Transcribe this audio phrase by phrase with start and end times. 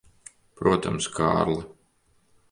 [0.61, 1.59] Protams, Kārli.